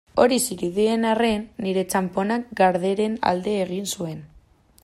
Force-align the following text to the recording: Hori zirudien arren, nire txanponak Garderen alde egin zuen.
Hori 0.21 0.37
zirudien 0.45 1.05
arren, 1.09 1.43
nire 1.65 1.83
txanponak 1.93 2.49
Garderen 2.63 3.21
alde 3.33 3.57
egin 3.67 3.91
zuen. 3.99 4.19